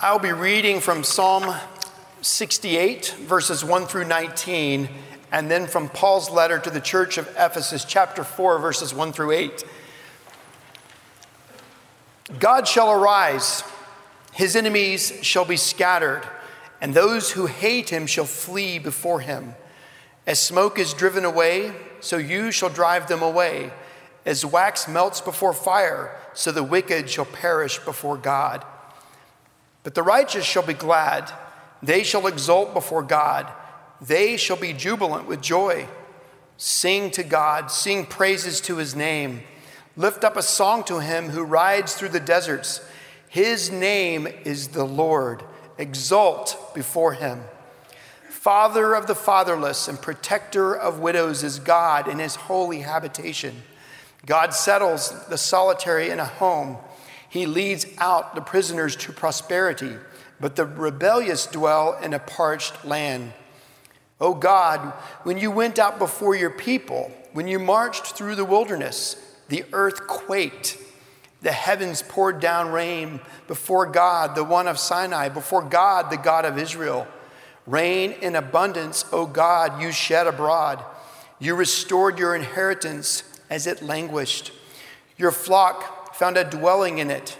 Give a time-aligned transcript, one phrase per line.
[0.00, 1.54] I'll be reading from Psalm
[2.20, 4.88] 68, verses 1 through 19,
[5.30, 9.30] and then from Paul's letter to the church of Ephesus, chapter 4, verses 1 through
[9.30, 9.64] 8.
[12.40, 13.62] God shall arise,
[14.32, 16.22] his enemies shall be scattered,
[16.80, 19.54] and those who hate him shall flee before him.
[20.26, 23.72] As smoke is driven away, so you shall drive them away.
[24.26, 28.66] As wax melts before fire, so the wicked shall perish before God.
[29.84, 31.30] But the righteous shall be glad,
[31.82, 33.46] they shall exult before God,
[34.00, 35.86] they shall be jubilant with joy.
[36.56, 39.42] Sing to God, sing praises to his name.
[39.96, 42.80] Lift up a song to him who rides through the deserts.
[43.28, 45.42] His name is the Lord.
[45.78, 47.42] Exult before him.
[48.28, 53.62] Father of the fatherless and protector of widows is God in his holy habitation.
[54.26, 56.76] God settles the solitary in a home.
[57.34, 59.96] He leads out the prisoners to prosperity,
[60.38, 63.32] but the rebellious dwell in a parched land.
[64.20, 64.92] O oh God,
[65.24, 69.16] when you went out before your people, when you marched through the wilderness,
[69.48, 70.78] the earth quaked.
[71.42, 76.44] The heavens poured down rain before God, the one of Sinai, before God, the God
[76.44, 77.04] of Israel.
[77.66, 80.84] Rain in abundance, O God, you shed abroad.
[81.40, 84.52] You restored your inheritance as it languished.
[85.18, 87.36] Your flock found a dwelling in it.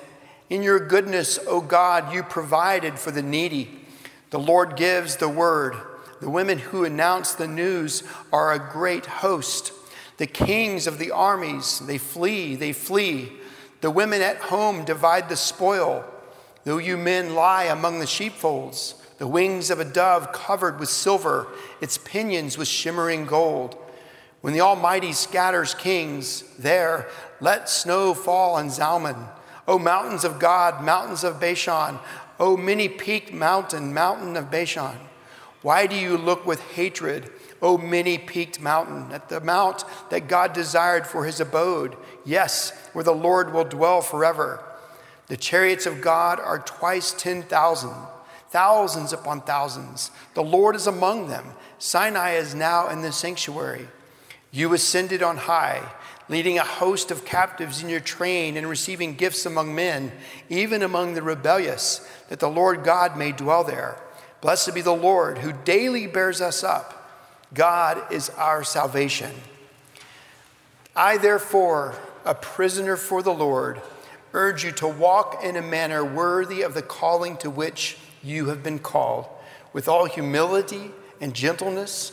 [0.50, 3.80] In your goodness, O God, you provided for the needy.
[4.30, 5.76] The Lord gives the word.
[6.20, 8.02] The women who announce the news
[8.32, 9.72] are a great host.
[10.16, 13.32] The kings of the armies, they flee, they flee.
[13.80, 16.04] The women at home divide the spoil.
[16.64, 21.46] Though you men lie among the sheepfolds, the wings of a dove covered with silver,
[21.80, 23.76] its pinions with shimmering gold.
[24.44, 27.08] When the Almighty scatters kings, there
[27.40, 29.30] let snow fall on Zalmon.
[29.66, 31.98] O mountains of God, mountains of Bashan,
[32.38, 34.98] O many peaked mountain, mountain of Bashan.
[35.62, 40.52] Why do you look with hatred, O many peaked mountain, at the mount that God
[40.52, 41.96] desired for his abode?
[42.26, 44.62] Yes, where the Lord will dwell forever.
[45.28, 47.94] The chariots of God are twice 10,000,
[48.50, 50.10] thousands upon thousands.
[50.34, 51.46] The Lord is among them.
[51.78, 53.88] Sinai is now in the sanctuary.
[54.54, 55.82] You ascended on high,
[56.28, 60.12] leading a host of captives in your train and receiving gifts among men,
[60.48, 64.00] even among the rebellious, that the Lord God may dwell there.
[64.40, 67.10] Blessed be the Lord who daily bears us up.
[67.52, 69.32] God is our salvation.
[70.94, 73.82] I, therefore, a prisoner for the Lord,
[74.32, 78.62] urge you to walk in a manner worthy of the calling to which you have
[78.62, 79.26] been called,
[79.72, 82.12] with all humility and gentleness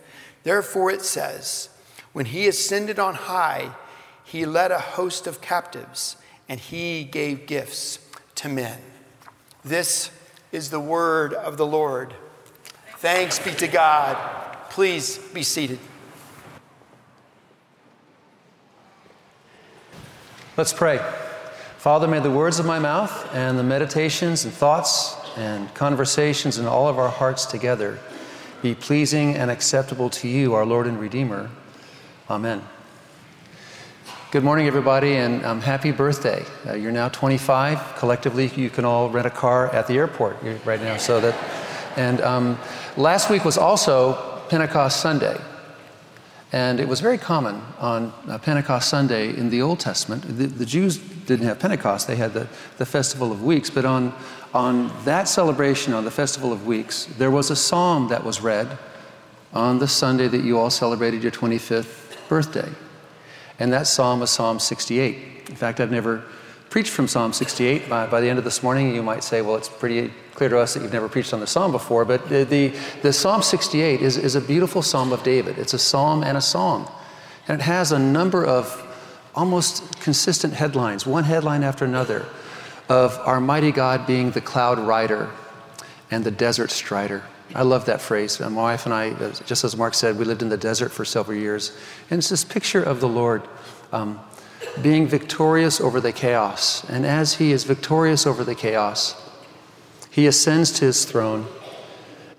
[0.43, 1.69] Therefore, it says,
[2.13, 3.75] When he ascended on high,
[4.23, 6.15] he led a host of captives,
[6.47, 7.99] and he gave gifts
[8.35, 8.79] to men.
[9.63, 10.11] This
[10.51, 12.13] is the word of the Lord.
[12.97, 14.17] Thanks be to God.
[14.69, 15.79] Please be seated.
[20.57, 20.99] Let's pray.
[21.77, 26.67] Father, may the words of my mouth and the meditations and thoughts and conversations in
[26.67, 27.99] all of our hearts together
[28.61, 31.49] be pleasing and acceptable to you, our Lord and Redeemer.
[32.29, 32.61] Amen.
[34.29, 36.45] Good morning, everybody, and um, happy birthday.
[36.65, 37.95] Uh, you're now 25.
[37.97, 40.97] Collectively, you can all rent a car at the airport right now.
[40.97, 41.35] So that,
[41.97, 42.57] and um,
[42.97, 45.37] last week was also Pentecost Sunday.
[46.53, 50.23] And it was very common on uh, Pentecost Sunday in the Old Testament.
[50.23, 52.47] The, the, Jews didn't have Pentecost, they had the,
[52.77, 53.69] the Festival of Weeks.
[53.69, 54.13] But on,
[54.53, 58.77] on that celebration, on the Festival of Weeks, there was a psalm that was read
[59.53, 62.69] on the Sunday that you all celebrated your 25th birthday.
[63.57, 65.49] And that psalm was Psalm 68.
[65.49, 66.23] In fact, I've never
[66.71, 67.89] preached from Psalm 68.
[67.89, 70.57] By, by the end of this morning, you might say, well, it's pretty clear to
[70.57, 72.05] us that you've never preached on the psalm before.
[72.05, 75.59] But the, the, the Psalm 68 is, is a beautiful psalm of David.
[75.59, 76.89] It's a psalm and a song.
[77.49, 78.87] And it has a number of
[79.35, 82.25] almost consistent headlines, one headline after another,
[82.87, 85.29] of our mighty God being the cloud rider
[86.09, 87.21] and the desert strider.
[87.53, 88.39] I love that phrase.
[88.39, 89.13] My wife and I,
[89.45, 91.77] just as Mark said, we lived in the desert for several years.
[92.09, 93.43] And it's this picture of the Lord
[93.91, 94.21] um,
[94.81, 96.83] being victorious over the chaos.
[96.89, 99.15] And as he is victorious over the chaos,
[100.11, 101.47] He ascends to his throne.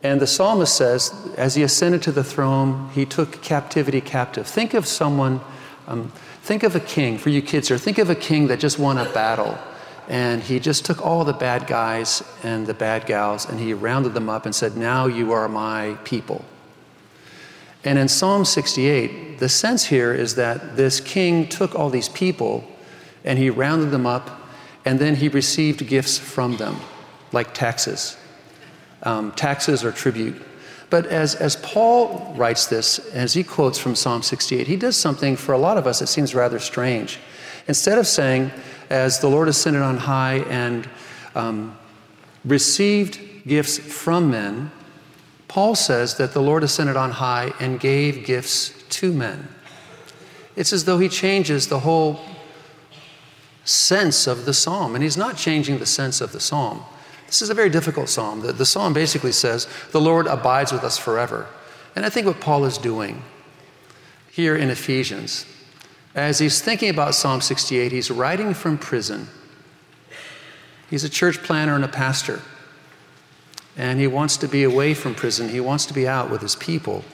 [0.02, 4.46] And the psalmist says, as he ascended to the throne, he took captivity captive.
[4.46, 5.40] Think of someone,
[5.86, 8.78] um, think of a king, for you kids here, think of a king that just
[8.78, 9.58] won a battle.
[10.08, 14.12] And he just took all the bad guys and the bad gals and he rounded
[14.12, 16.44] them up and said, Now you are my people.
[17.84, 22.64] And in Psalm 68, the sense here is that this king took all these people
[23.24, 24.40] and he rounded them up
[24.84, 26.76] and then he received gifts from them,
[27.32, 28.16] like taxes.
[29.02, 30.40] Um, taxes or tribute.
[30.90, 35.36] But as, as Paul writes this, as he quotes from Psalm 68, he does something
[35.36, 37.18] for a lot of us that seems rather strange.
[37.66, 38.50] Instead of saying,
[38.90, 40.88] as the Lord ascended on high and
[41.34, 41.78] um,
[42.44, 44.70] received gifts from men,
[45.52, 49.48] Paul says that the Lord ascended on high and gave gifts to men.
[50.56, 52.20] It's as though he changes the whole
[53.62, 56.82] sense of the psalm, and he's not changing the sense of the psalm.
[57.26, 58.40] This is a very difficult psalm.
[58.40, 61.46] The, the psalm basically says, The Lord abides with us forever.
[61.94, 63.22] And I think what Paul is doing
[64.30, 65.44] here in Ephesians,
[66.14, 69.28] as he's thinking about Psalm 68, he's writing from prison.
[70.88, 72.40] He's a church planter and a pastor
[73.76, 75.48] and he wants to be away from prison.
[75.48, 77.04] He wants to be out with his people,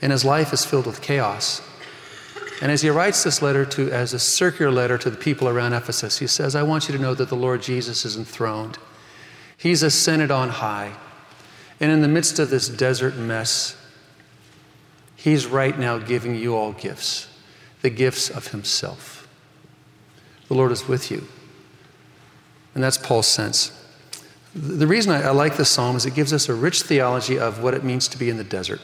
[0.00, 1.62] and his life is filled with chaos.
[2.62, 5.74] And as he writes this letter to, as a circular letter to the people around
[5.74, 8.78] Ephesus, he says, I want you to know that the Lord Jesus is enthroned.
[9.58, 10.92] He's ascended on high.
[11.80, 13.76] And in the midst of this desert mess,
[15.16, 17.28] he's right now giving you all gifts,
[17.82, 19.28] the gifts of himself.
[20.48, 21.26] The Lord is with you.
[22.74, 23.72] And that's Paul's sense.
[24.56, 27.62] The reason I, I like this psalm is it gives us a rich theology of
[27.62, 28.80] what it means to be in the desert.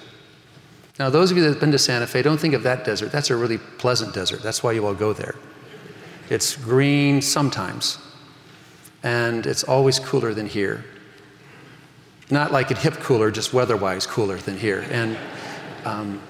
[0.98, 3.10] Now, those of you that have been to Santa Fe, don't think of that desert.
[3.10, 4.42] That's a really pleasant desert.
[4.42, 5.34] That's why you all go there.
[6.28, 7.98] It's green sometimes,
[9.02, 10.84] and it's always cooler than here.
[12.30, 14.84] Not like a hip cooler, just weather wise cooler than here.
[14.90, 15.16] And
[15.86, 16.20] um,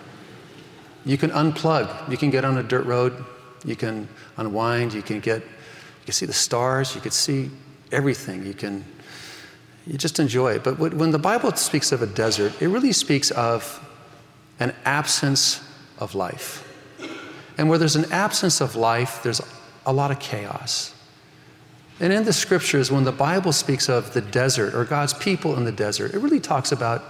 [1.04, 2.08] you can unplug.
[2.08, 3.24] You can get on a dirt road.
[3.64, 4.94] You can unwind.
[4.94, 6.94] You can get, you can see the stars.
[6.94, 7.50] You can see
[7.90, 8.46] everything.
[8.46, 8.84] You can
[9.86, 10.64] you just enjoy it.
[10.64, 13.80] But when the Bible speaks of a desert, it really speaks of
[14.60, 15.60] an absence
[15.98, 16.68] of life.
[17.58, 19.40] And where there's an absence of life, there's
[19.84, 20.94] a lot of chaos.
[22.00, 25.64] And in the scriptures, when the Bible speaks of the desert or God's people in
[25.64, 27.04] the desert, it really talks about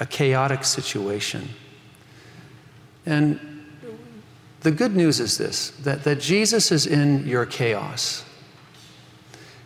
[0.00, 1.48] a chaotic situation.
[3.06, 3.40] And
[4.60, 8.24] the good news is this that, that Jesus is in your chaos.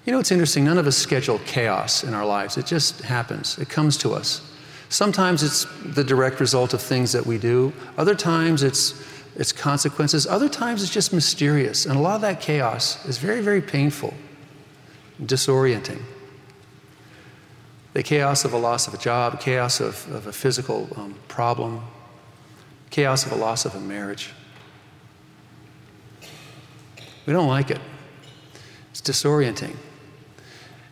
[0.05, 0.65] You know, it's interesting.
[0.65, 4.43] None of us schedule chaos in our lives, it just happens, it comes to us.
[4.89, 5.65] Sometimes it's
[5.95, 9.01] the direct result of things that we do, other times it's,
[9.37, 11.87] it's consequences, other times it's just mysterious.
[11.87, 14.13] And a lot of that chaos is very, very painful,
[15.23, 16.03] disorienting.
[17.95, 21.83] The chaos of a loss of a job, chaos of, of a physical um, problem,
[22.91, 24.31] chaos of a loss of a marriage.
[27.25, 27.81] We don't like it.
[28.91, 29.77] It's disorienting.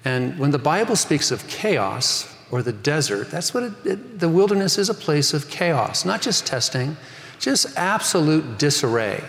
[0.04, 4.28] And when the Bible speaks of chaos or the desert, that's what it, it, the
[4.28, 6.96] wilderness is a place of chaos, not just testing,
[7.38, 9.22] just absolute disarray.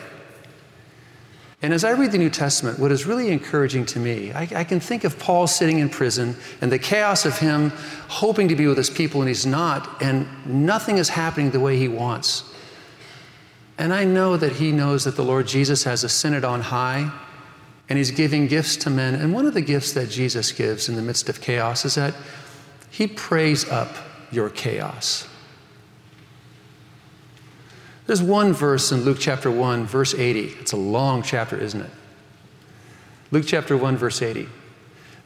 [1.63, 4.63] And as I read the New Testament, what is really encouraging to me, I, I,
[4.63, 7.69] can think of Paul sitting in prison and the chaos of him
[8.07, 11.77] hoping to be with his people and he's not, and nothing is happening the way
[11.77, 12.43] he wants.
[13.77, 17.11] And I know that he knows that the Lord Jesus has ascended on high
[17.91, 19.15] and he's giving gifts to men.
[19.15, 22.13] And one of the gifts that Jesus gives in the midst of chaos is that
[22.89, 23.93] he prays up
[24.31, 25.27] your chaos.
[28.07, 30.53] There's one verse in Luke chapter 1, verse 80.
[30.61, 31.89] It's a long chapter, isn't it?
[33.29, 34.47] Luke chapter 1, verse 80.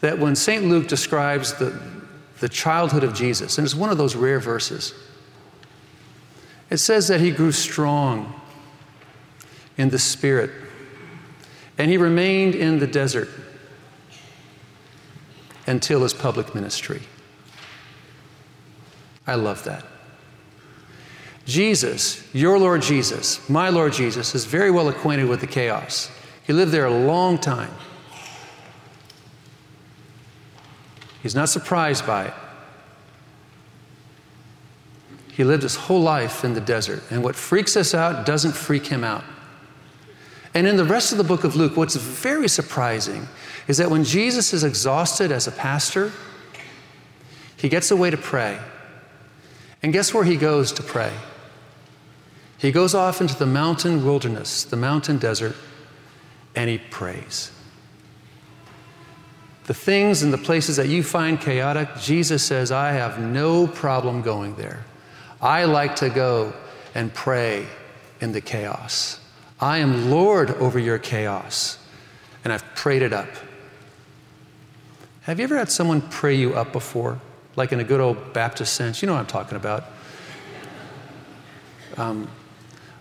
[0.02, 0.66] That when St.
[0.66, 1.80] Luke describes the,
[2.40, 4.96] the childhood of Jesus, and it's one of those rare verses,
[6.72, 8.42] it says that he grew strong
[9.78, 10.65] in the Spirit
[11.78, 13.30] and he remained in the desert
[15.68, 17.02] until his public ministry.
[19.28, 19.84] I love that.
[21.46, 26.12] Jesus, your Lord Jesus, my Lord Jesus, is very well acquainted with the chaos.
[26.44, 27.72] He lived there a long time.
[31.22, 32.34] He's not surprised by it.
[35.32, 38.88] He lived his whole life in the desert, and what freaks us out doesn't freak
[38.88, 39.24] him out.
[40.56, 43.28] And in the rest of the book of Luke, what's very surprising
[43.68, 46.14] is that when Jesus is exhausted as a pastor,
[47.58, 48.58] he gets away to pray.
[49.84, 51.12] And guess where he goes to pray?
[52.58, 55.58] He goes off into the mountain wilderness, the mountain desert,
[56.56, 57.52] and he prays.
[59.66, 64.22] The things and the places that you find chaotic, Jesus says, I have no problem
[64.22, 64.86] going there.
[65.42, 66.54] I like to go
[66.94, 67.66] and pray
[68.22, 69.20] in the chaos.
[69.60, 71.78] I am Lord over your chaos,
[72.44, 73.30] and I've prayed it up.
[75.22, 77.20] Have you ever had someone pray you up before?
[77.56, 79.02] Like in a good old Baptist sense?
[79.02, 79.86] You know what I'm talking about.
[81.98, 82.28] Um,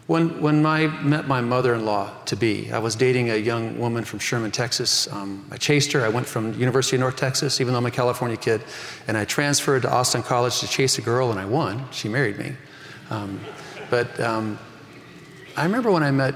[0.07, 3.79] when, when I met my mother in law to be, I was dating a young
[3.79, 5.11] woman from Sherman, Texas.
[5.13, 6.05] Um, I chased her.
[6.05, 8.63] I went from University of North Texas, even though I'm a California kid,
[9.09, 11.87] and I transferred to Austin College to chase a girl, and I won.
[11.91, 12.53] She married me.
[13.11, 13.41] Um,
[13.89, 14.59] but um,
[15.57, 16.35] I remember when I met,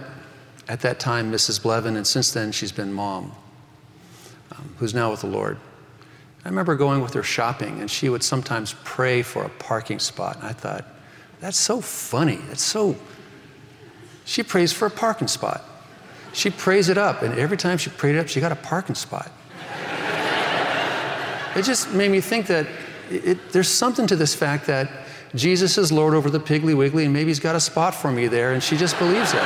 [0.68, 1.60] at that time, Mrs.
[1.60, 3.32] Blevin, and since then she's been mom,
[4.52, 5.58] um, who's now with the Lord.
[6.44, 10.36] I remember going with her shopping, and she would sometimes pray for a parking spot.
[10.36, 10.84] And I thought,
[11.40, 12.36] that's so funny.
[12.48, 12.96] That's so.
[14.24, 15.64] She prays for a parking spot.
[16.32, 18.94] She prays it up, and every time she prayed it up, she got a parking
[18.94, 19.32] spot.
[21.56, 22.66] it just made me think that
[23.10, 24.90] it, there's something to this fact that
[25.34, 28.26] Jesus is Lord over the Piggly Wiggly, and maybe He's got a spot for me
[28.28, 29.42] there, and she just believes it.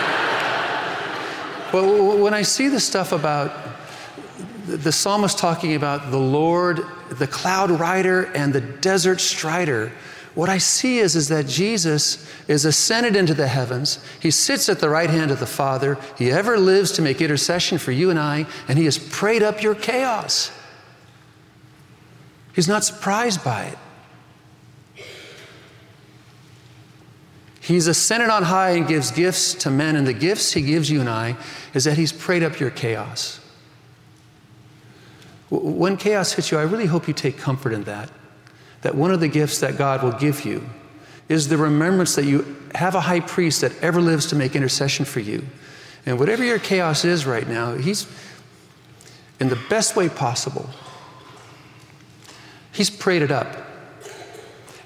[1.73, 3.53] But when I see the stuff about
[4.67, 9.91] the psalmist talking about the Lord, the cloud rider, and the desert strider,
[10.35, 14.03] what I see is, is that Jesus is ascended into the heavens.
[14.21, 15.99] He sits at the right hand of the Father.
[16.17, 19.63] He ever lives to make intercession for you and I, and He has prayed up
[19.63, 20.51] your chaos.
[22.55, 23.79] He's not surprised by it.
[27.63, 30.99] He's ascended on high and gives gifts to men, and the gifts he gives you
[30.99, 31.37] and I
[31.75, 33.39] is that he's prayed up your chaos.
[35.49, 38.11] When chaos hits you, I really hope you take comfort in that.
[38.81, 40.69] That one of the gifts that God will give you
[41.29, 45.05] is the remembrance that you have a high priest that ever lives to make intercession
[45.05, 45.47] for you.
[46.05, 48.09] And whatever your chaos is right now, he's
[49.39, 50.69] in the best way possible.
[52.73, 53.57] He's prayed it up.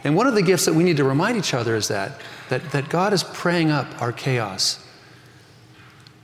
[0.04, 2.70] And one of the gifts that we need to remind each other is that that,
[2.72, 4.84] that God is praying up our chaos.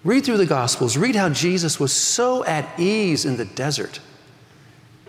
[0.04, 4.00] Read through the Gospels, read how Jesus was so at ease in the desert.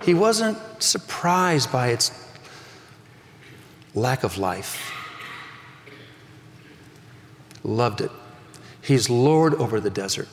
[0.04, 2.12] He wasn't surprised by its
[3.96, 4.92] lack of life.
[7.64, 8.12] Loved it.
[8.82, 10.28] He's Lord over the desert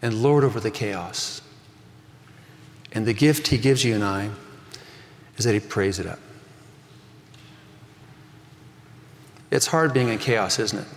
[0.00, 1.42] and Lord over the chaos.
[2.92, 4.30] And the gift He gives you and I
[5.36, 6.18] is that He prays it up.
[9.52, 10.88] It's hard being in chaos, isn't it?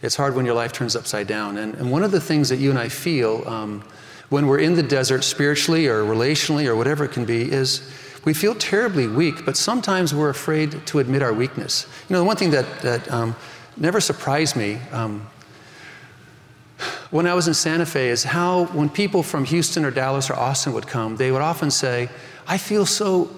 [0.00, 1.58] It's hard when your life turns upside down.
[1.58, 3.84] And, and one of the things that you and I feel um,
[4.30, 7.86] when we're in the desert spiritually or relationally or whatever it can be is
[8.24, 11.86] we feel terribly weak, but sometimes we're afraid to admit our weakness.
[12.08, 13.36] You know, the one thing that, that um,
[13.76, 15.26] never surprised me um,
[17.10, 20.34] when I was in Santa Fe is how when people from Houston or Dallas or
[20.34, 22.08] Austin would come, they would often say,
[22.46, 23.30] I feel so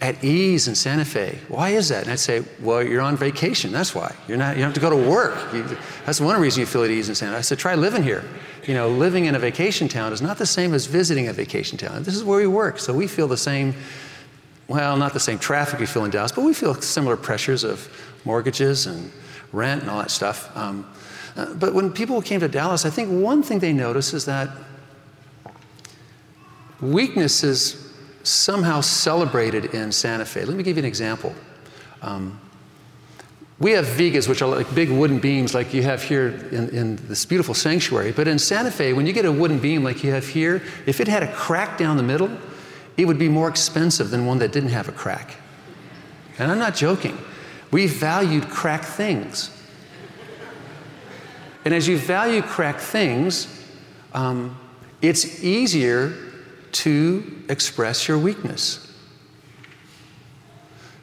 [0.00, 1.38] at ease in Santa Fe.
[1.48, 2.04] Why is that?
[2.04, 3.72] And I'd say, well, you're on vacation.
[3.72, 4.14] That's why.
[4.28, 5.36] You're not, you don't have to go to work.
[5.52, 5.64] You,
[6.06, 7.38] that's one reason you feel at ease in Santa Fe.
[7.38, 8.24] I said, try living here.
[8.64, 11.78] You know, living in a vacation town is not the same as visiting a vacation
[11.78, 12.04] town.
[12.04, 12.78] This is where we work.
[12.78, 13.74] So we feel the same,
[14.68, 17.88] well, not the same traffic we feel in Dallas, but we feel similar pressures of
[18.24, 19.10] mortgages and
[19.52, 20.54] rent and all that stuff.
[20.56, 20.88] Um,
[21.34, 24.50] uh, but when people came to Dallas, I think one thing they noticed is that
[26.80, 27.87] weakness is
[28.22, 30.44] somehow celebrated in Santa Fe.
[30.44, 31.34] Let me give you an example.
[32.02, 32.40] Um,
[33.58, 36.96] we have vigas, which are like big wooden beams like you have here in, in,
[37.08, 38.12] this beautiful sanctuary.
[38.12, 41.00] But in Santa Fe, when you get a wooden beam like you have here, if
[41.00, 42.30] it had a crack down the middle,
[42.96, 45.36] it would be more expensive than one that didn't have a crack.
[46.38, 47.18] And I'm not joking.
[47.72, 49.50] We valued crack things.
[51.64, 53.48] And as you value crack things,
[54.14, 54.58] um,
[55.02, 56.14] it's easier
[56.72, 58.84] to express your weakness.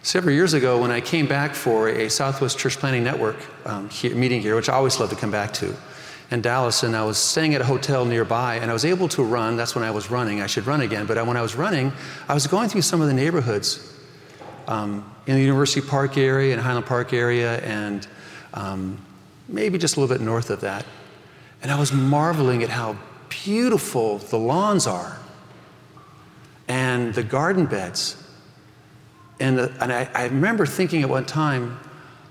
[0.06, 4.16] Several years ago, when I came back for a Southwest Church Planting Network um, here,
[4.16, 5.76] meeting here, which I always love to come back to,
[6.30, 9.24] in Dallas, and I was staying at a hotel nearby, and I was able to
[9.24, 9.58] run.
[9.58, 10.42] That's when I was running.
[10.42, 11.92] I should run again, but when I was running,
[12.30, 13.94] I was going through some of the neighborhoods
[14.68, 18.08] um, in the University Park area and Highland Park area, and
[18.54, 19.04] um,
[19.48, 20.86] maybe just a little bit north of that.
[21.64, 22.96] And I was marveling at how
[23.30, 25.18] beautiful the lawns are
[26.68, 28.22] and the garden beds.
[29.40, 31.80] And, the, and I, I remember thinking at one time,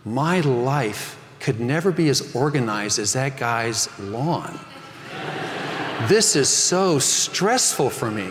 [0.05, 4.59] my life could never be as organized as that guy's lawn.
[6.09, 8.31] this is so stressful for me.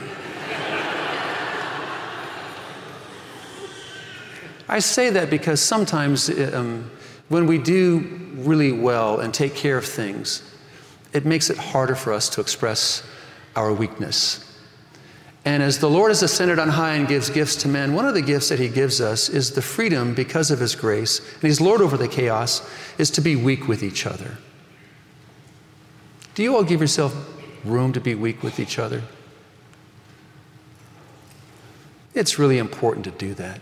[4.67, 6.89] I say that because sometimes um,
[7.29, 7.99] when we do
[8.33, 10.41] really well and take care of things,
[11.13, 13.03] it makes it harder for us to express
[13.55, 14.52] our weakness.
[15.45, 18.13] And as the Lord has ascended on high and gives gifts to men, one of
[18.13, 21.59] the gifts that he gives us is the freedom because of his grace, and he's
[21.59, 24.37] Lord over the chaos, is to be weak with each other.
[26.35, 27.13] Do you all give yourself
[27.65, 29.03] room to be weak with each other?
[32.13, 33.59] It's really important to do that.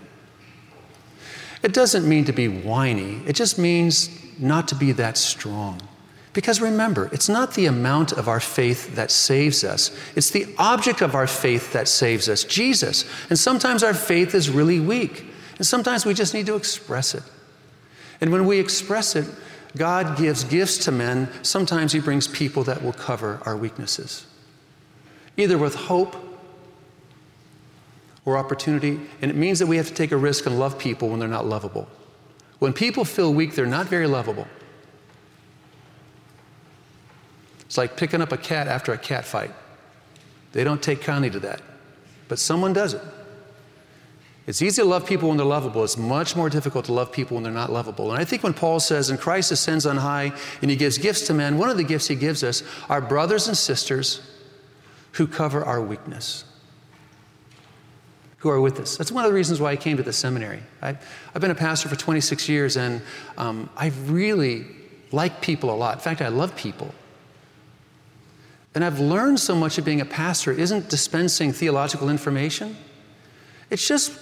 [1.63, 4.09] It doesn't mean to be whiny, it just means
[4.39, 5.81] not to be that strong.
[6.33, 11.01] Because remember, it's not the amount of our faith that saves us, it's the object
[11.01, 13.05] of our faith that saves us, Jesus.
[13.29, 15.25] And sometimes our faith is really weak,
[15.57, 17.23] and sometimes we just need to express it.
[18.21, 19.25] And when we express it,
[19.75, 21.29] God gives gifts to men.
[21.43, 24.25] Sometimes He brings people that will cover our weaknesses,
[25.37, 26.15] either with hope
[28.25, 28.99] or opportunity.
[29.21, 31.27] And it means that we have to take a risk and love people when they're
[31.27, 31.87] not lovable.
[32.59, 34.47] When people feel weak, they're not very lovable.
[37.71, 39.53] It's like picking up a cat after a cat fight.
[40.51, 41.61] They don't take kindly to that,
[42.27, 43.01] but someone does it.
[44.45, 45.81] It's easy to love people when they're lovable.
[45.85, 48.11] It's much more difficult to love people when they're not lovable.
[48.11, 51.25] And I think when Paul says, and Christ ascends on high and he gives gifts
[51.27, 54.19] to men, one of the gifts he gives us are brothers and sisters
[55.13, 56.43] who cover our weakness,
[58.39, 58.97] who are with us.
[58.97, 60.59] That's one of the reasons why I came to the seminary.
[60.81, 60.97] I,
[61.31, 63.01] have been a pastor for 26 years and
[63.37, 64.65] um, I really
[65.13, 65.93] like people a lot.
[65.93, 66.93] In fact, I love people.
[68.73, 72.77] And I've learned so much of being a pastor isn't dispensing theological information.
[73.69, 74.13] It's just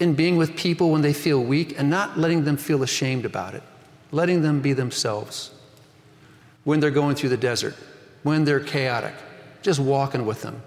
[0.00, 3.54] in being with people when they feel weak and not letting them feel ashamed about
[3.54, 3.62] it,
[4.12, 5.50] letting them be themselves.
[6.64, 7.74] When they're going through the desert,
[8.22, 9.14] when they're chaotic,
[9.62, 10.62] just walking with them.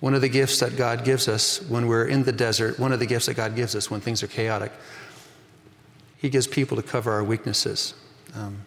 [0.00, 2.98] One of the gifts that God gives us when we're in the desert, one of
[2.98, 4.72] the gifts that God gives us when things are chaotic,
[6.18, 7.94] He gives people to cover our weaknesses.
[8.34, 8.58] Um,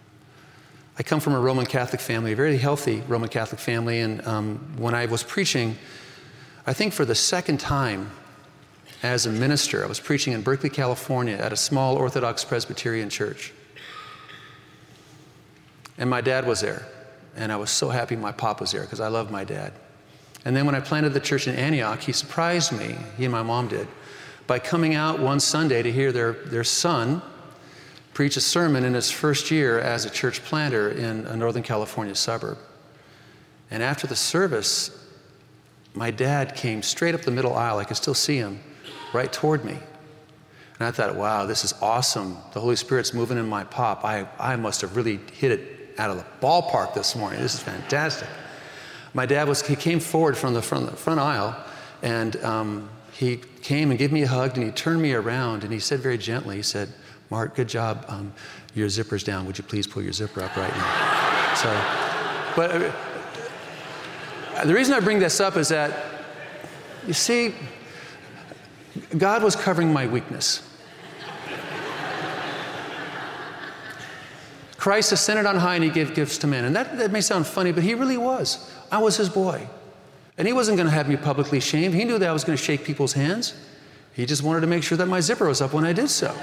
[1.00, 4.58] I come from a Roman Catholic family, a very healthy Roman Catholic family, and um,
[4.78, 5.78] when I was preaching,
[6.66, 8.10] I think for the second time
[9.04, 13.54] as a minister, I was preaching in Berkeley, California at a small Orthodox Presbyterian church.
[16.00, 16.88] And my dad was there,
[17.36, 19.74] and I was so happy my pop was there because I love my dad.
[20.46, 23.44] And then when I planted the church in Antioch, he surprised me, he and my
[23.44, 23.88] mom did,
[24.48, 27.22] by coming out one Sunday to hear their, their son
[28.18, 32.16] preach a sermon in his first year as a church planter in a Northern California
[32.16, 32.58] suburb.
[33.70, 34.90] And after the service,
[35.94, 37.78] my dad came straight up the middle aisle.
[37.78, 38.60] I could still see him
[39.14, 39.74] right toward me.
[39.74, 42.40] And I thought, wow, this is awesome.
[42.54, 44.04] The Holy Spirit's moving in my pop.
[44.04, 47.40] I, I must have really hit it out of the ballpark this morning.
[47.40, 48.28] This is fantastic.
[49.14, 51.56] My dad was, he came forward from the front, the front aisle
[52.02, 55.72] and um, he came and gave me a hug and he turned me around and
[55.72, 56.92] he said very gently, he said,
[57.30, 58.06] Mark, good job.
[58.08, 58.34] Um,
[58.74, 59.46] your zipper's down.
[59.46, 61.54] Would you please pull your zipper up right now?
[61.56, 61.70] So,
[62.56, 62.94] but
[64.56, 66.06] uh, the reason I bring this up is that,
[67.06, 67.54] you see,
[69.18, 70.64] God was covering my weakness.
[74.78, 76.64] Christ ascended on high and he gave gifts to men.
[76.64, 78.72] And that, that may sound funny, but he really was.
[78.90, 79.68] I was his boy.
[80.38, 81.94] And he wasn't going to have me publicly shamed.
[81.94, 83.54] He knew that I was going to shake people's hands.
[84.14, 86.34] He just wanted to make sure that my zipper was up when I did so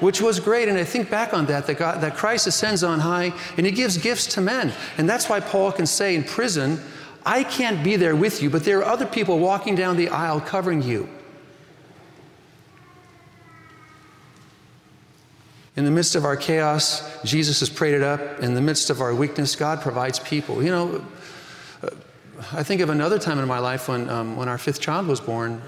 [0.00, 0.68] which was great.
[0.68, 3.72] And I think back on that, that, God, that Christ ascends on high and he
[3.72, 4.72] gives gifts to men.
[4.98, 6.80] And that's why Paul can say in prison,
[7.24, 10.40] I can't be there with you, but there are other people walking down the aisle
[10.40, 11.08] covering you.
[15.74, 18.40] In the midst of our chaos, Jesus has prayed it up.
[18.40, 20.62] In the midst of our weakness, God provides people.
[20.62, 21.06] You know,
[22.52, 25.20] I think of another time in my life when, um, when our fifth child was
[25.20, 25.60] born.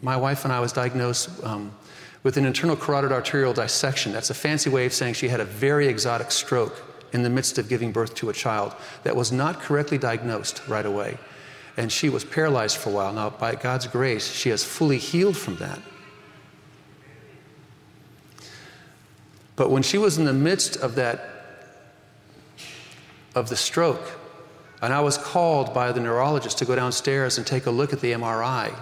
[0.00, 1.74] My wife and I was diagnosed um,
[2.22, 4.12] with an internal carotid arterial dissection.
[4.12, 7.58] That's a fancy way of saying she had a very exotic stroke in the midst
[7.58, 11.18] of giving birth to a child that was not correctly diagnosed right away.
[11.76, 13.12] And she was paralyzed for a while.
[13.12, 15.80] Now, by God's grace, she has fully healed from that.
[19.54, 21.34] But when she was in the midst of that,
[23.34, 24.18] of the stroke,
[24.80, 28.00] and I was called by the neurologist to go downstairs and take a look at
[28.00, 28.76] the MRI,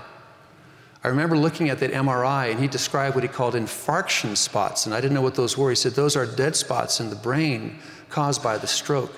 [1.04, 4.94] I remember looking at that MRI and he described what he called infarction spots, and
[4.94, 5.70] I didn't know what those were.
[5.70, 7.78] He said, Those are dead spots in the brain
[8.08, 9.12] caused by the stroke.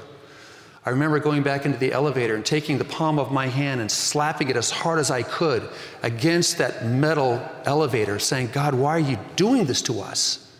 [0.84, 3.90] I remember going back into the elevator and taking the palm of my hand and
[3.90, 5.68] slapping it as hard as I could
[6.02, 10.50] against that metal elevator, saying, God, why are you doing this to us?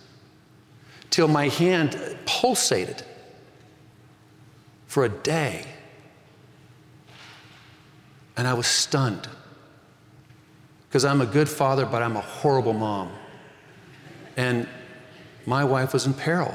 [1.08, 3.02] Till my hand pulsated
[4.86, 5.64] for a day.
[8.36, 9.28] And I was stunned
[10.88, 13.12] because I'm a good father, but I'm a horrible mom.
[14.36, 14.68] And
[15.44, 16.54] my wife was in peril.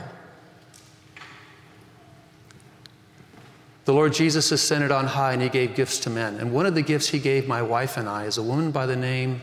[3.85, 6.37] The Lord Jesus ascended on high and he gave gifts to men.
[6.37, 8.85] And one of the gifts he gave my wife and I is a woman by
[8.85, 9.41] the name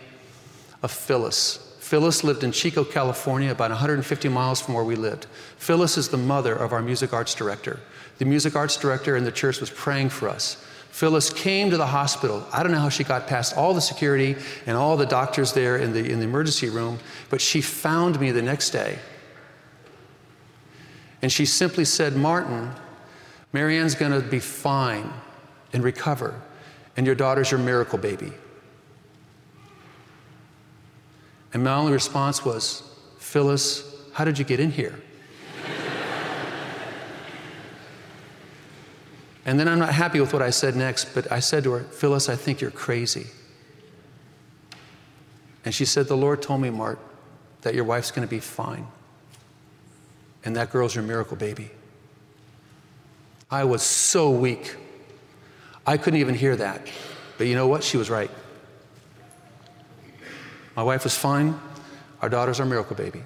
[0.82, 1.76] of Phyllis.
[1.80, 5.26] Phyllis lived in Chico, California, about 150 miles from where we lived.
[5.58, 7.80] Phyllis is the mother of our music arts director.
[8.18, 10.64] The music arts director in the church was praying for us.
[10.90, 12.44] Phyllis came to the hospital.
[12.52, 15.76] I don't know how she got past all the security and all the doctors there
[15.76, 16.98] in the, in the emergency room,
[17.30, 18.98] but she found me the next day.
[21.22, 22.72] And she simply said, Martin,
[23.52, 25.12] Marianne's going to be fine
[25.72, 26.40] and recover,
[26.96, 28.32] and your daughter's your miracle baby.
[31.52, 32.82] And my only response was,
[33.18, 35.00] Phyllis, how did you get in here?
[39.44, 41.80] And then I'm not happy with what I said next, but I said to her,
[41.84, 43.26] Phyllis, I think you're crazy.
[45.64, 46.98] And she said, The Lord told me, Mark,
[47.62, 48.86] that your wife's going to be fine.
[50.44, 51.70] And that girl's your miracle baby.
[53.50, 54.76] I was so weak.
[55.86, 56.86] I couldn't even hear that.
[57.36, 57.82] But you know what?
[57.82, 58.30] She was right.
[60.76, 61.58] My wife was fine.
[62.22, 63.22] Our daughter's our miracle baby.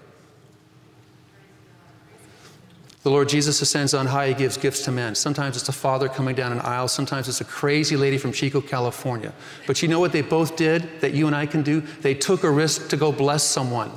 [3.05, 5.15] The Lord Jesus ascends on high, he gives gifts to men.
[5.15, 8.63] Sometimes it's a father coming down an aisle, sometimes it's a crazy lady from Chico,
[8.63, 9.35] California.
[9.67, 11.83] But you know what they both did that you and I can do?
[11.83, 13.93] They took a risk to go bless someone.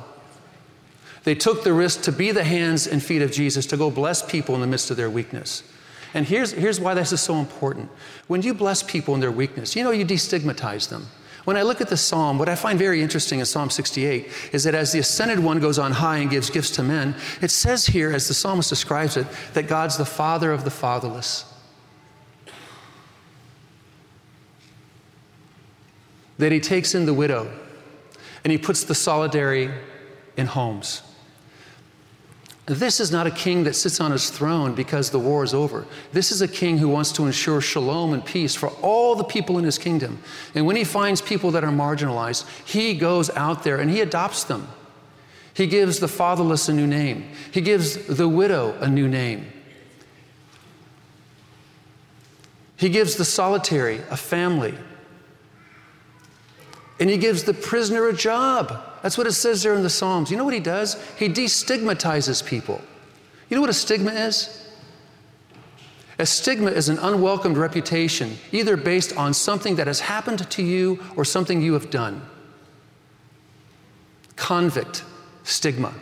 [1.24, 4.22] They took the risk to be the hands and feet of Jesus, to go bless
[4.22, 5.64] people in the midst of their weakness.
[6.14, 7.90] And here's, here's why this is so important.
[8.28, 11.08] When you bless people in their weakness, you know, you destigmatize them.
[11.48, 14.66] When I look at the psalm, what I find very interesting in Psalm 68 is
[14.66, 17.86] that as the ascended one goes on high and gives gifts to men, it says
[17.86, 21.46] here, as the psalmist describes it, that God's the father of the fatherless.
[26.38, 27.50] That he takes in the widow
[28.44, 29.72] and he puts the solitary
[30.36, 31.02] in homes.
[32.68, 35.86] This is not a king that sits on his throne because the war is over.
[36.12, 39.58] This is a king who wants to ensure shalom and peace for all the people
[39.58, 40.22] in his kingdom.
[40.54, 44.44] And when he finds people that are marginalized, he goes out there and he adopts
[44.44, 44.68] them.
[45.54, 49.52] He gives the fatherless a new name, he gives the widow a new name.
[52.76, 54.78] He gives the solitary a family.
[57.00, 58.84] And he gives the prisoner a job.
[59.04, 60.32] That's what it says there in the Psalms.
[60.32, 61.02] You know what he does?
[61.18, 62.82] He destigmatizes people.
[63.50, 64.68] You know what a stigma is?
[66.20, 71.00] A stigma is an unwelcomed reputation, either based on something that has happened to you
[71.16, 72.28] or something you have done.
[74.36, 75.04] Convict,
[75.44, 75.94] stigma.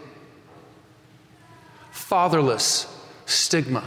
[1.92, 2.88] Fatherless,
[3.26, 3.84] stigma.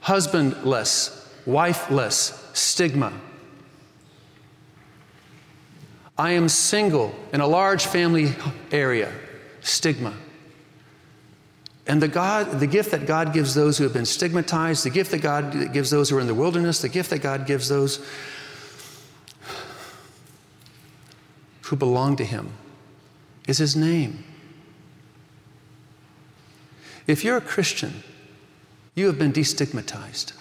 [0.00, 3.12] Husbandless, wifeless, stigma.
[6.18, 8.34] I am single in a large family
[8.72, 9.12] area,
[9.60, 10.14] stigma.
[11.86, 15.10] And the, God, the gift that God gives those who have been stigmatized, the gift
[15.12, 18.04] that God gives those who are in the wilderness, the gift that God gives those
[21.62, 22.50] who belong to Him
[23.46, 24.24] is His name.
[27.06, 28.02] If you're a Christian,
[28.96, 30.32] you have been destigmatized.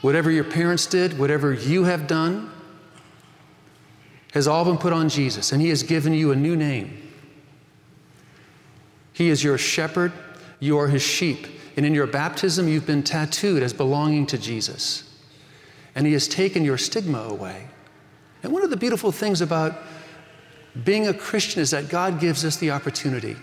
[0.00, 2.50] Whatever your parents did, whatever you have done,
[4.36, 7.10] has all been put on Jesus, and He has given you a new name.
[9.14, 10.12] He is your shepherd,
[10.60, 11.46] you are His sheep.
[11.74, 15.10] And in your baptism, you've been tattooed as belonging to Jesus.
[15.94, 17.68] And He has taken your stigma away.
[18.42, 19.78] And one of the beautiful things about
[20.84, 23.36] being a Christian is that God gives us the opportunity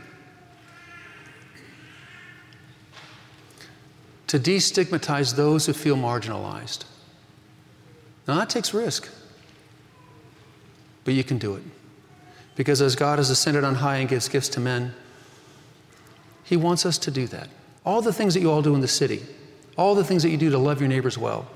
[4.27, 6.85] to destigmatize those who feel marginalized.
[8.27, 9.09] Now, that takes risk.
[11.03, 11.63] But you can do it.
[12.55, 14.93] Because as God has ascended on high and gives gifts to men,
[16.43, 17.49] He wants us to do that.
[17.85, 19.23] All the things that you all do in the city,
[19.75, 21.47] all the things that you do to love your neighbors well,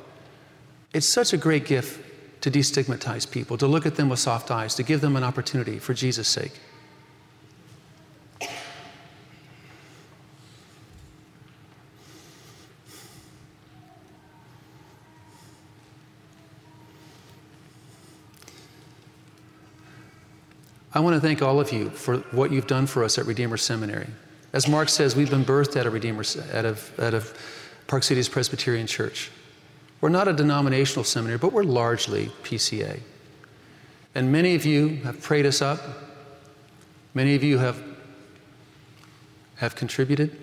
[0.94, 2.04] it's such a great gift
[2.42, 5.80] to destigmatize people, to look at them with soft eyes, to give them an opportunity
[5.80, 6.54] for Jesus' sake.
[20.98, 23.56] I want to thank all of you for what you've done for us at Redeemer
[23.58, 24.08] Seminary.
[24.52, 27.38] As Mark says, we've been birthed out of Redeemer, out of, out of
[27.86, 29.30] Park Cities Presbyterian Church.
[30.02, 33.02] We're not a denominational seminary, but we're largely PCA.
[34.16, 35.80] And many of you have prayed us up.
[37.14, 37.80] Many of you have,
[39.58, 40.36] have contributed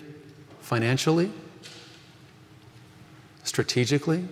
[0.61, 1.33] financially,
[3.43, 4.25] strategically.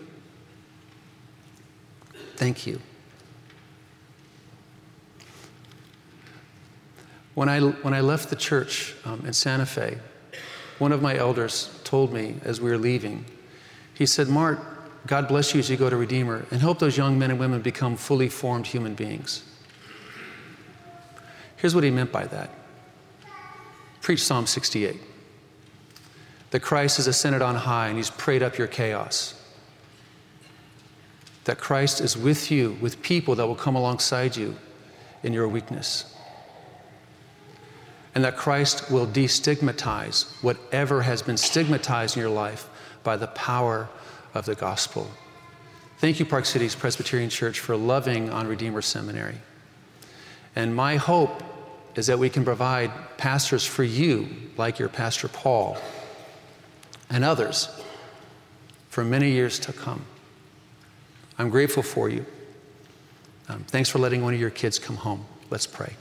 [2.38, 2.80] Thank you.
[7.34, 9.98] When I, when I left the church um, in Santa Fe,
[10.78, 13.26] one of my elders told me as we were leaving.
[13.94, 14.60] He said, Mart,
[15.08, 17.62] God bless you as you go to Redeemer, and help those young men and women
[17.62, 19.44] become fully formed human beings.
[21.58, 22.50] Here's what he meant by that.
[24.02, 25.00] Preach Psalm 68.
[26.52, 29.34] That Christ has ascended on high and he's prayed up your chaos.
[31.46, 34.56] That Christ is with you, with people that will come alongside you
[35.24, 36.13] in your weakness.
[38.16, 42.70] And that Christ will destigmatize whatever has been stigmatized in your life
[43.04, 43.90] by the power
[44.34, 45.10] of the gospel.
[45.98, 49.38] Thank you, Park Cities Presbyterian Church, for loving on Redeemer Seminary.
[50.56, 51.42] And my hope
[51.96, 55.78] is that we can provide pastors for you, like your Pastor Paul,
[57.10, 57.70] and others
[58.90, 60.06] for many years to come.
[61.38, 62.26] I'm grateful for you.
[63.50, 65.26] Um, thanks for letting one of your kids come home.
[65.50, 65.94] Let's pray.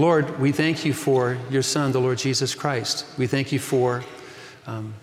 [0.00, 3.04] Lord, we thank you for your Son, the Lord Jesus Christ.
[3.18, 4.02] We thank you for
[4.66, 4.94] um,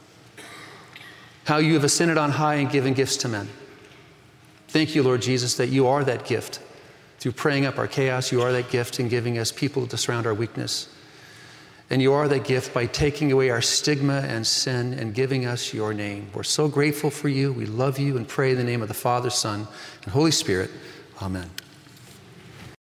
[1.46, 3.48] how you have ascended on high and given gifts to men.
[4.70, 6.62] Thank you, Lord Jesus, that you are that gift.
[7.20, 10.26] Through praying up our chaos, you are that gift in giving us people to surround
[10.26, 10.90] our weakness.
[11.92, 15.76] And you are that gift by taking away our stigma and sin and giving us
[15.76, 16.32] your name.
[16.34, 17.54] We're so grateful for you.
[17.54, 19.68] We love you and pray in the name of the Father, Son,
[20.06, 20.72] and Holy Spirit.
[21.22, 21.52] Amen.